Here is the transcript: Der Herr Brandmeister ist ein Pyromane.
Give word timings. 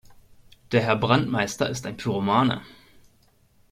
Der 0.71 0.81
Herr 0.81 0.95
Brandmeister 0.95 1.69
ist 1.69 1.85
ein 1.85 1.95
Pyromane. 1.95 2.63